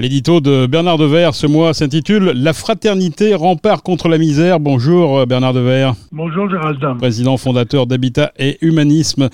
[0.00, 4.60] L'édito de Bernard Devers ce mois s'intitule La fraternité rempart contre la misère.
[4.60, 5.94] Bonjour Bernard Devers.
[6.12, 6.78] Bonjour Gérald.
[6.98, 9.28] Président fondateur d'Habitat et Humanisme.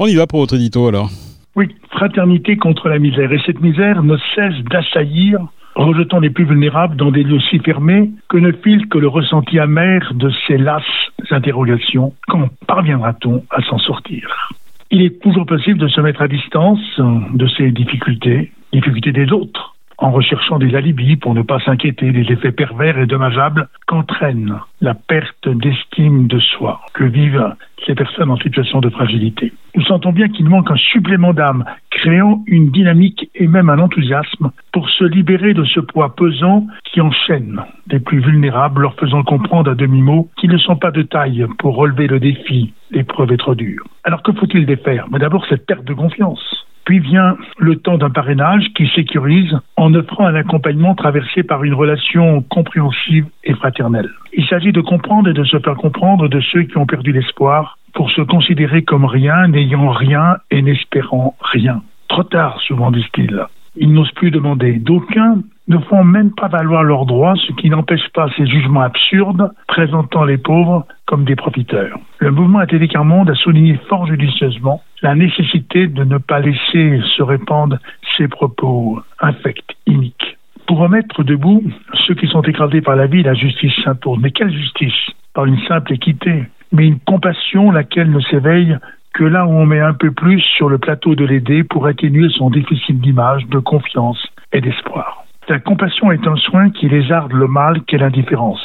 [0.00, 1.10] On y va pour votre édito alors.
[1.54, 3.32] Oui, fraternité contre la misère.
[3.32, 5.38] Et cette misère ne cesse d'assaillir
[5.76, 9.60] rejetant les plus vulnérables dans des lieux si fermés que ne file que le ressenti
[9.60, 10.82] amer de ces lasses
[11.30, 12.12] interrogations.
[12.26, 14.50] Quand parviendra-t-on à s'en sortir?
[14.90, 19.76] Il est toujours possible de se mettre à distance de ces difficultés, difficultés des autres,
[19.98, 24.94] en recherchant des alibis pour ne pas s'inquiéter des effets pervers et dommageables qu'entraîne la
[24.94, 29.52] perte d'estime de soi que vivent ces personnes en situation de fragilité.
[29.74, 34.50] Nous sentons bien qu'il manque un supplément d'âme, créant une dynamique et même un enthousiasme
[34.72, 39.70] pour se libérer de ce poids pesant qui enchaîne les plus vulnérables, leur faisant comprendre
[39.70, 42.72] à demi-mot qu'ils ne sont pas de taille pour relever le défi.
[42.90, 43.84] L'épreuve est trop dure.
[44.04, 45.06] Alors que faut-il défaire?
[45.10, 46.57] Mais d'abord cette perte de confiance
[46.88, 51.74] puis vient le temps d'un parrainage qui sécurise en offrant un accompagnement traversé par une
[51.74, 54.08] relation compréhensive et fraternelle.
[54.32, 57.76] Il s'agit de comprendre et de se faire comprendre de ceux qui ont perdu l'espoir
[57.92, 61.82] pour se considérer comme rien, n'ayant rien et n'espérant rien.
[62.08, 63.38] Trop tard, souvent disent-ils.
[63.76, 64.78] Ils n'osent plus demander.
[64.78, 69.50] D'aucuns ne font même pas valoir leurs droits, ce qui n'empêche pas ces jugements absurdes
[69.66, 71.98] présentant les pauvres comme des profiteurs.
[72.18, 77.22] Le mouvement Athélique Monde a souligné fort judicieusement la nécessité de ne pas laisser se
[77.22, 77.78] répandre
[78.16, 80.38] ces propos infects, iniques.
[80.66, 81.62] Pour remettre debout
[82.06, 84.18] ceux qui sont écrasés par la vie, la justice s'impose.
[84.20, 84.92] Mais quelle justice?
[85.34, 88.76] Par une simple équité, mais une compassion laquelle ne s'éveille
[89.14, 92.28] que là où on met un peu plus sur le plateau de l'aider pour atténuer
[92.30, 94.22] son déficit d'image, de confiance
[94.52, 95.17] et d'espoir.
[95.48, 98.60] La compassion est un soin qui lézarde le mal qu'est l'indifférence.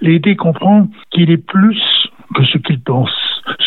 [0.00, 1.82] L'aider comprend qu'il est plus
[2.36, 3.10] que ce qu'il pense,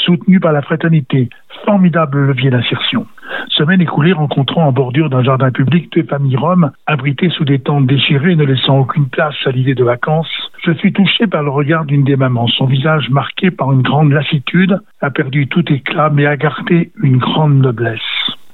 [0.06, 1.30] soutenu par la fraternité,
[1.66, 3.06] formidable levier d'insertion.
[3.50, 7.86] Semaine écoulée rencontrant en bordure d'un jardin public deux familles roms abritées sous des tentes
[7.86, 10.32] déchirées ne laissant aucune place à l'idée de vacances,
[10.64, 12.48] je suis touché par le regard d'une des mamans.
[12.48, 17.18] Son visage marqué par une grande lassitude a perdu tout éclat mais a gardé une
[17.18, 18.00] grande noblesse.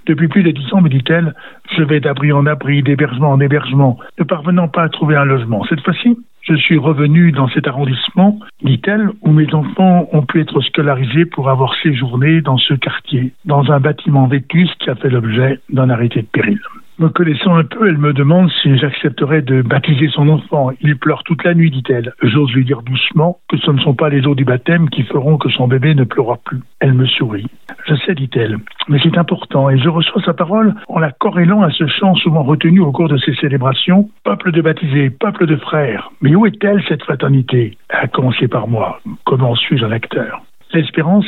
[0.09, 1.35] Depuis plus de dix ans, me dit-elle,
[1.77, 5.63] je vais d'abri en abri, d'hébergement en hébergement, ne parvenant pas à trouver un logement.
[5.69, 10.61] Cette fois-ci, je suis revenu dans cet arrondissement, dit-elle, où mes enfants ont pu être
[10.61, 15.59] scolarisés pour avoir séjourné dans ce quartier, dans un bâtiment vétus qui a fait l'objet
[15.69, 16.59] d'un arrêté de péril.
[16.99, 20.71] Me connaissant un peu, elle me demande si j'accepterais de baptiser son enfant.
[20.81, 22.11] Il pleure toute la nuit, dit-elle.
[22.21, 25.37] J'ose lui dire doucement que ce ne sont pas les eaux du baptême qui feront
[25.37, 26.59] que son bébé ne pleurera plus.
[26.81, 27.47] Elle me sourit.
[27.87, 28.57] Je sais, dit-elle,
[28.89, 32.43] mais c'est important et je reçois sa parole en la corrélant à ce chant souvent
[32.43, 34.09] retenu au cours de ces célébrations.
[34.25, 36.11] Peuple de baptisés, peuple de frères.
[36.21, 37.77] Mais où est-elle cette fraternité?
[37.87, 38.99] À commencer par moi.
[39.23, 40.41] Comment suis-je un acteur?
[40.73, 41.25] L'espérance,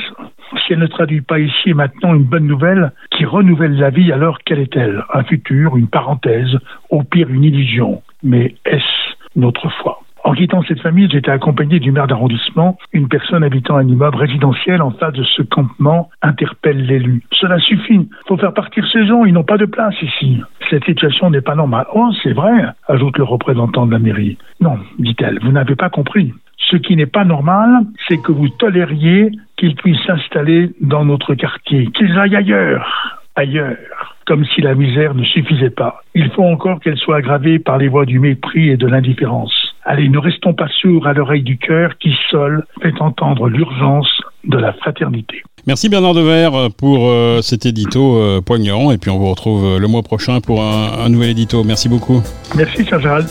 [0.59, 4.11] si elle ne traduit pas ici et maintenant une bonne nouvelle qui renouvelle la vie,
[4.11, 6.57] alors quelle est-elle Un futur, une parenthèse,
[6.89, 8.01] au pire une illusion.
[8.23, 10.01] Mais est-ce notre foi?
[10.23, 12.77] En quittant cette famille, j'étais accompagné du maire d'arrondissement.
[12.93, 17.23] Une personne habitant un immeuble résidentiel en face de ce campement interpelle l'élu.
[17.31, 18.07] Cela suffit.
[18.27, 19.25] Faut faire partir ces gens.
[19.25, 20.39] Ils n'ont pas de place ici.
[20.69, 21.87] Cette situation n'est pas normale.
[21.95, 22.51] Oh, c'est vrai,
[22.87, 24.37] ajoute le représentant de la mairie.
[24.59, 26.33] Non, dit-elle, vous n'avez pas compris.
[26.69, 27.69] Ce qui n'est pas normal,
[28.07, 33.77] c'est que vous tolériez qu'ils puissent s'installer dans notre quartier, qu'ils aillent ailleurs, ailleurs,
[34.25, 36.01] comme si la misère ne suffisait pas.
[36.15, 39.53] Il faut encore qu'elle soit aggravée par les voix du mépris et de l'indifférence.
[39.83, 44.57] Allez, ne restons pas sourds à l'oreille du cœur qui seul fait entendre l'urgence de
[44.57, 45.41] la fraternité.
[45.67, 49.87] Merci Bernard Devers pour euh, cet édito euh, poignant et puis on vous retrouve le
[49.87, 51.63] mois prochain pour un, un nouvel édito.
[51.63, 52.21] Merci beaucoup.
[52.55, 53.25] Merci Charles.